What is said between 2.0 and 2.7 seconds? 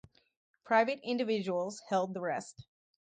the rest.